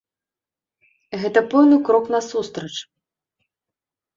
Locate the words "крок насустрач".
1.91-2.73